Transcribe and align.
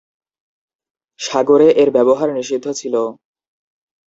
সাগরে 1.19 1.67
এর 1.81 1.89
ব্যবহার 1.95 2.29
নিষিদ্ধ 2.37 2.65
ছিল। 2.79 2.95